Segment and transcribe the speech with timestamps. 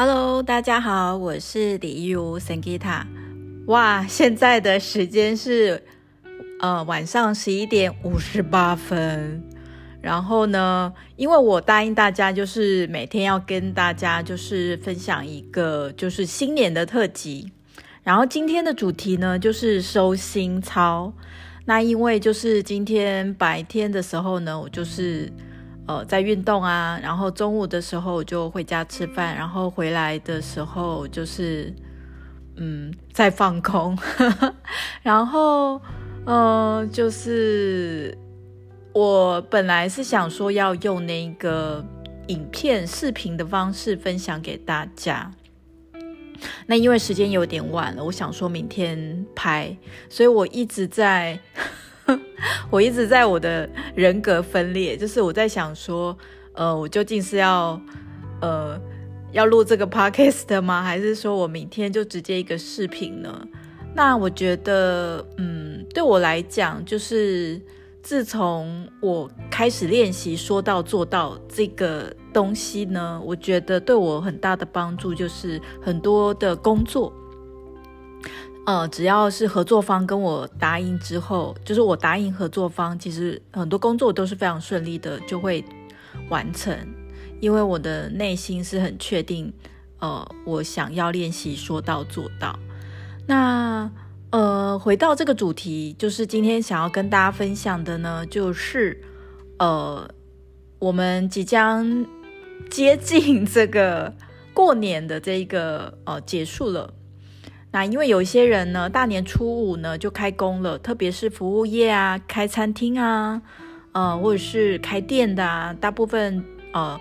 [0.00, 3.02] Hello，大家好，我是李玉如 Sangita。
[3.66, 5.82] 哇，现在的时间是
[6.60, 9.42] 呃晚上十一点五十八分。
[10.00, 17.50] 然后呢，因为我答应大家，就是每天要跟大家就是分享一个就是新年的特辑。
[18.04, 21.12] 然后今天的主题呢，就是收心操。
[21.64, 25.28] 那因为就是今天白天的时候呢，我就是。
[25.88, 31.74] 呃，在运动啊，然后中午的时候就回家吃饭，然后回来的时候就是，
[32.56, 33.98] 嗯，在放空，
[35.02, 35.80] 然后，
[36.26, 38.16] 呃，就是
[38.92, 41.82] 我本来是想说要用那个
[42.26, 45.32] 影片视频的方式分享给大家，
[46.66, 49.74] 那因为时间有点晚了，我想说明天拍，
[50.10, 51.40] 所以我一直在。
[52.70, 56.16] 我一直在我的人格分裂，就是我在想说，
[56.52, 57.80] 呃，我究竟是要，
[58.40, 58.80] 呃，
[59.32, 60.82] 要录这个 podcast 吗？
[60.82, 63.46] 还是说我明天就直接一个视频呢？
[63.94, 67.60] 那我觉得，嗯，对我来讲，就是
[68.02, 77.12] 自从我开始练习说到做到这个东西呢，我觉得对我很大的帮助就是很多的工作。
[78.68, 85.64] 呃，只要是合作方跟我答应之后，就是我答应合作方，其实很多工作都是非常顺利的，就会
[86.28, 86.76] 完成。
[87.40, 89.50] 因为我的内心是很确定，
[90.00, 92.58] 呃，我想要练习说到做到。
[93.26, 93.90] 那
[94.32, 99.02] 呃，回到这个主题，就是今天想要跟大家分享的呢，就是
[99.58, 100.06] 呃，
[100.78, 102.04] 我们即将
[102.68, 104.12] 接近这个
[104.52, 106.92] 过年的这一个呃结束了。
[107.70, 113.42] 那因为有一些人呢，大年初五呢就开工了，特别是服务业啊，开餐厅啊，
[113.92, 116.42] 呃，或者是开店的啊，大部分
[116.72, 116.98] 呃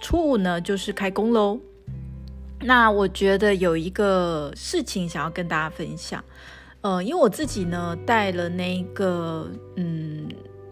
[0.00, 1.60] 初五呢就是开工喽。
[2.62, 6.24] 那我觉得有一个事情想要跟大家分享，
[6.80, 10.26] 呃，因为我自己呢带了那个嗯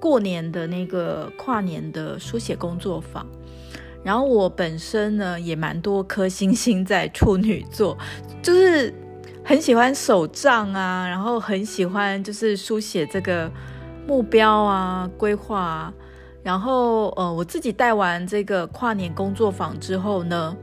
[0.00, 3.24] 过年的那个跨年的书写工作坊，
[4.02, 7.96] 然后我本身呢也蛮多颗星星在处女座，
[8.42, 8.92] 就是。
[9.44, 13.50] 很喜欢手账啊，然后很喜欢就是书写这个
[14.06, 15.94] 目标啊、规划啊。
[16.42, 20.56] 然后呃，我自己带完这个跨年工作坊之后呢，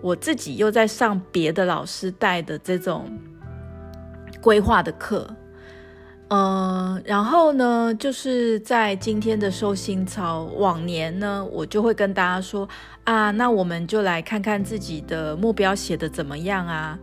[0.00, 3.10] 我自己又在上别的老师带的这种
[4.40, 5.28] 规划的课。
[6.28, 12.68] 嗯、然后呢，就是在今天的收心操，往年呢，我就会跟大家说
[13.02, 16.96] 啊，那我们就来看看自己的目标写得怎么样啊。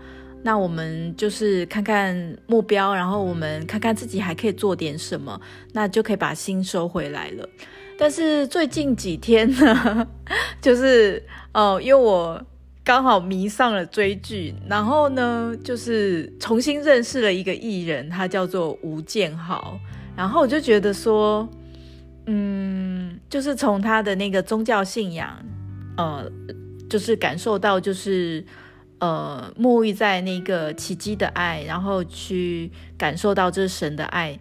[0.48, 2.16] 那我们就是看看
[2.48, 5.38] 目标，然后我们看看自己还可以做点什么，
[5.74, 7.50] 那就可以把心收回来了。
[7.98, 10.08] 但是最近几天呢，
[10.62, 11.22] 就是
[11.54, 12.42] 哦，因为我
[12.82, 19.78] 刚好迷上了追剧，然后呢，就是重新认识了一个艺人，他叫做吴建豪，
[20.16, 21.46] 然后我就觉得说，
[22.28, 25.38] 嗯，就是从他的那个宗教信仰，
[25.98, 26.32] 呃，
[26.90, 28.42] 就是感受到就是。
[29.00, 34.40] 呃，沐浴在那个奇迹的爱，然后去感受到这神的爱。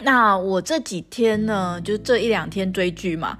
[0.00, 3.36] 那我这几天呢，就这一两天追剧嘛，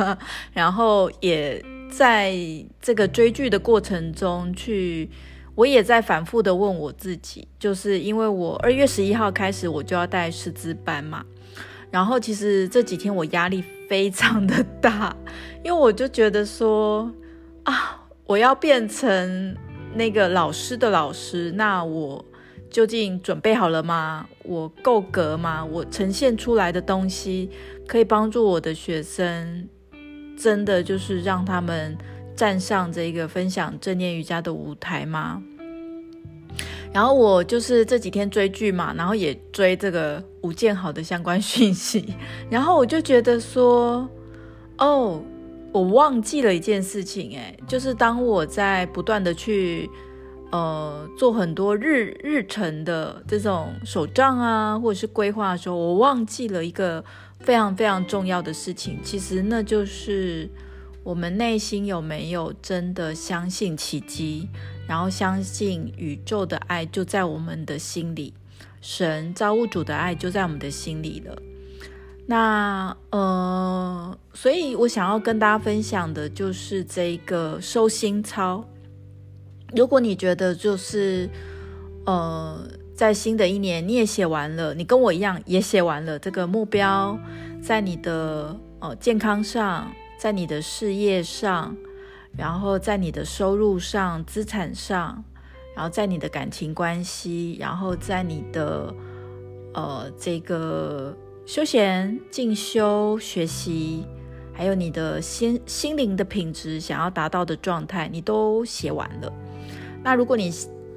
[0.52, 2.34] 然后也在
[2.80, 5.08] 这个追剧的过程中去，
[5.54, 11.22] 我也在反复的问我自己，就是因为我二月十一号开始我就要带师资班嘛，
[11.92, 15.14] 然后其实这几天我压力非常的大，
[15.62, 17.12] 因为我就觉得说
[17.62, 19.54] 啊，我要变成。
[19.94, 22.24] 那个老师的老师，那我
[22.70, 24.28] 究竟准备好了吗？
[24.44, 25.64] 我够格吗？
[25.64, 27.50] 我呈现出来的东西
[27.86, 29.68] 可以帮助我的学生，
[30.36, 31.96] 真的就是让他们
[32.36, 35.42] 站上这个分享正念瑜伽的舞台吗？
[36.92, 42.14] 然后我就是这几天追剧嘛，然后也追这个吴建豪的相关讯息，
[42.48, 44.08] 然后我就觉得说，
[44.78, 45.22] 哦。
[45.72, 49.88] 我忘记了一件事情，哎，就是当我在不断的去，
[50.50, 57.04] 呃，做很多日日程的这种手账啊，或者是规划的时候，我忘记了一个
[57.40, 58.98] 非常非常重要的事情。
[59.02, 60.48] 其实那就是
[61.04, 64.48] 我们内心有没有真的相信奇迹，
[64.88, 68.32] 然后相信宇宙的爱就在我们的心里，
[68.80, 71.36] 神造物主的爱就在我们的心里了。
[72.30, 78.62] 那呃，所以我想要跟大家分享的就是这个收心操。
[79.74, 81.30] 如果你觉得就是
[82.04, 87.18] 呃，在新的一年你也写完了，你跟我一样也写完了这个目标，
[87.62, 91.74] 在你的呃健康上，在你的事业上，
[92.36, 95.24] 然后在你的收入上、资产上，
[95.74, 98.94] 然后在你的感情关系，然后在你的
[99.72, 101.16] 呃这个
[101.48, 104.04] 休闲、进修、学习，
[104.52, 109.32] 还有你的心心灵的品质，想要达到的状态，你都写完了。
[110.04, 110.52] 那如果你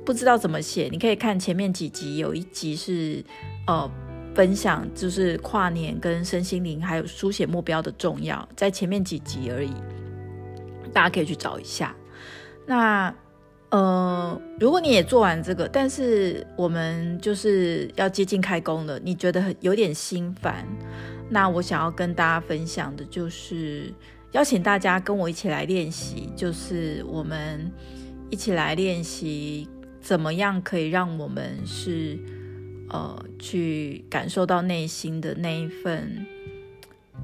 [0.05, 3.23] 不知道怎么写，你可以看前面几集，有一集是
[3.65, 3.89] 呃
[4.35, 9.71] 分享，就是跨年跟身心灵还有书写目标的重要，在前面几集而已。
[10.91, 11.95] 大家可以去找一下。
[12.65, 13.15] 那
[13.71, 20.67] 呃，如果你也做完这个，但是我们就是要接近开工了，你觉得很有点心烦，
[21.29, 23.93] 那我想要跟大家分享的就是
[24.33, 27.71] 邀请大家跟我一起来练习，就是我们
[28.29, 29.67] 一起来练习
[30.01, 32.19] 怎么样可以让我们是
[32.89, 36.25] 呃去感受到内心的那一份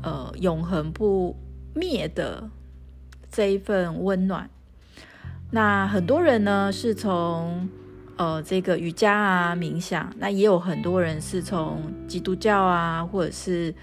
[0.02, 1.36] 呃永恒不
[1.74, 2.50] 灭的。
[3.30, 4.50] 这一份温暖，
[5.50, 7.70] 那很多人呢是从
[8.18, 13.74] 呃这个瑜伽啊冥想，那也有很多人是从基督教啊，或者是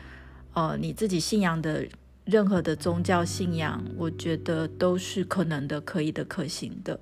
[0.52, 1.87] 呃你自己信仰的
[2.25, 7.00] 任何的宗教信仰，我觉得都是可能的、可以的、可行的，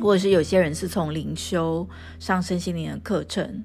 [0.00, 1.88] 或者是有些人是从灵修
[2.18, 3.64] 上身心灵的课程。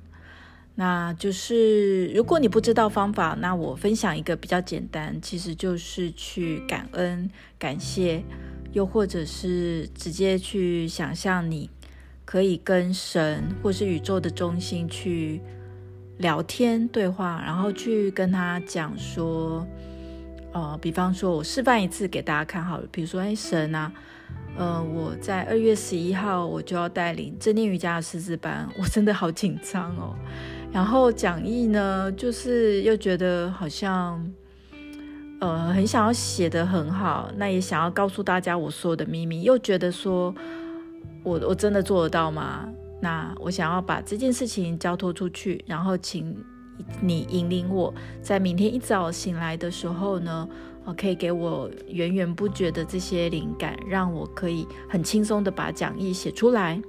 [0.79, 8.23] 那就是，如果你不知道方法，那我分享一个比较简单，其实就是去感恩、感谢，
[8.73, 11.69] 又或者是直接去想象你
[12.25, 15.41] 可以跟神或是宇宙的中心去
[16.17, 19.65] 聊天对话，然后去跟他讲说，
[20.51, 23.91] 呃，比方说我示范一次给大家看好了，比如说，哎，神啊，
[24.57, 30.15] 呃，我在二月十一号我就要带领正念瑜伽的师资班，我真的好紧张哦。
[30.71, 34.19] 然后讲义呢，就是又觉得好像，
[35.39, 40.33] 呃，很想要写得很好，那也想要告诉大家我所有的秘密，又觉得说
[41.23, 42.67] 我我真的做得到吗？
[42.99, 46.35] 那我想要把这件事情交托出去，然后请
[46.99, 50.49] 你引领我，在明天一早醒来的时候呢，
[50.83, 56.81] 我可以给我源源不绝的这些灵感，让我可以很轻松的把讲义写出来。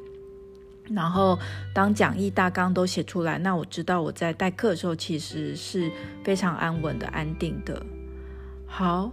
[0.91, 1.39] 然后，
[1.75, 5.91] 当讲义大纲都写出来，那我知道我在代课的时候其实是
[6.25, 7.85] 非常安稳的、安定的。
[8.69, 9.11] 好，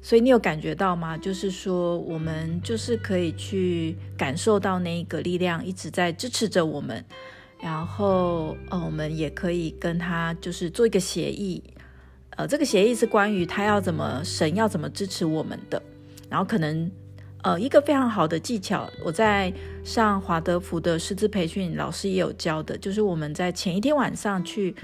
[0.00, 1.18] 所以你有感觉到吗？
[1.18, 7.04] 就是说，我们就是可以去感受到那一个力量一直在支持着我们。
[7.60, 11.62] 然后，呃，我们也可以跟他就是做一个协议。
[12.30, 15.82] 呃，这个协议是关于他要怎么，神要怎么支持我们的。
[16.30, 16.90] 然后可能。
[17.42, 19.52] 呃，一个非常好的技巧，我在
[19.84, 24.74] 上华德福的师资培训，老师也有教的，就是我们在前一天晚上去，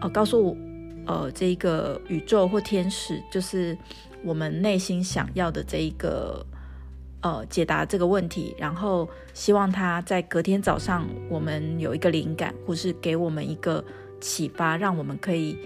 [0.00, 0.56] 呃，告诉我，
[1.06, 3.76] 呃，这一个宇宙或天使，就是
[4.24, 6.44] 我们内心想要的这一个，
[7.22, 13.84] 呃，解答这个问题，然后希望他在隔天早上，我们有一个灵感，或是给我们一个
[14.20, 15.58] 启发，让我们可以，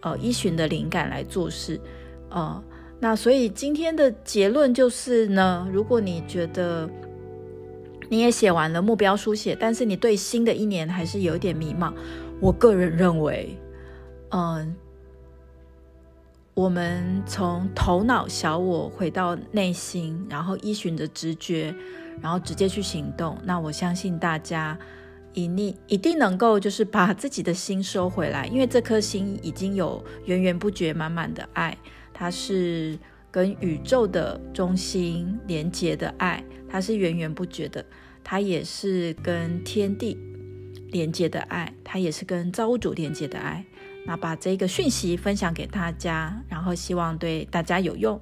[0.00, 1.80] 呃，依循的灵感来做事，
[2.30, 2.62] 呃。
[3.02, 6.86] 那所以今天的结论就是呢，如果你觉得
[8.10, 11.94] 你也写完了目标书写，但是你对新的一年还是有一点迷茫，
[12.40, 13.56] 我个人认为，
[14.30, 14.76] 嗯，
[16.54, 21.74] 我们从头脑小我回到内心，然后依循着直觉，
[22.20, 23.38] 然后直接去行动。
[23.44, 24.78] 那我相信大家
[25.32, 31.76] 一定一定能够就是把自己的心收回来，因为这颗心已经有源源不绝、满满的爱。
[32.12, 32.98] 它是
[33.30, 37.82] 跟宇宙的中心连接的爱，它是源源不绝的；
[38.22, 40.18] 它也是跟天地
[40.88, 43.64] 连接的爱，它也是跟造物主连接的爱。
[44.06, 48.20] 那把这个讯息分享给大家，然后希望对大家有用。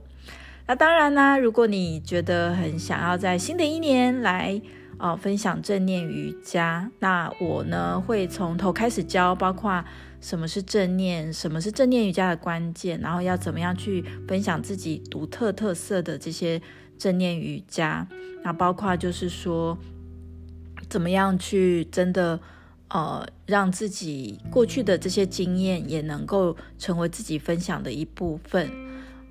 [0.67, 4.61] 那当然啦，如果你觉得很想要在新的一年来
[4.99, 9.85] 哦、分享正念瑜伽，那我呢会从头开始教，包括。
[10.21, 11.33] 什么是正念？
[11.33, 12.99] 什么是正念瑜伽的关键？
[13.01, 16.61] 然后要怎么样去分享自己独特特色的这些
[16.99, 18.05] 正念瑜伽？
[18.43, 19.79] 那包括就是说，
[20.89, 22.41] 怎么样去真的
[22.89, 28.71] 呃，让自己过去的这些经验也能够成为自己分享的一部分。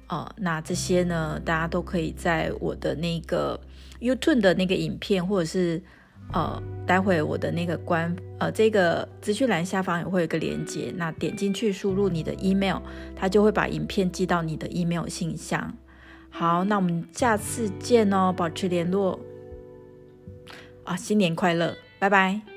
[0.08, 3.60] 呃，那这些呢，大家都可以在我的那个
[4.00, 5.82] YouTube 的那个影片，或者是。
[6.34, 12.80] 呃，待会我的那个关呃，这个资讯栏下方也会有个连接，那点进去输入你的 email，
[13.16, 15.74] 它就会把影片寄到你的 email 信箱。
[16.30, 19.18] 好，那我们下次见哦，保持联络。
[20.84, 22.57] 啊，新年快乐，拜拜。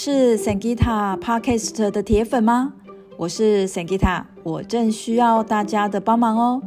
[0.00, 2.72] 是 Sangita Podcast 的铁粉吗？
[3.16, 6.62] 我是 Sangita，我正需要大家的帮忙哦。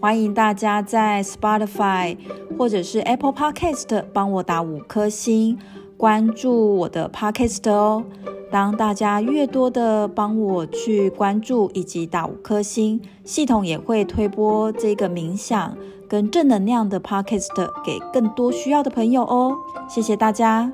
[0.00, 2.16] 欢迎大家在 Spotify
[2.56, 5.58] 或者是 Apple Podcast 帮我打五颗星，
[5.96, 8.04] 关注我的 Podcast 哦。
[8.52, 15.76] 当大家越多的帮我去关注以及打五颗星，系统也会推播这个冥想
[16.08, 19.56] 跟正能量的 Podcast 给更多需要的朋友哦。
[19.88, 20.72] 谢谢大家。